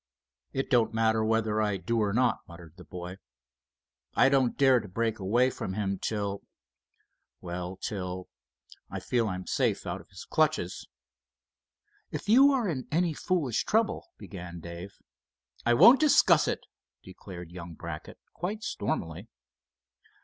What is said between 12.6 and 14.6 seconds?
in any foolish trouble——" began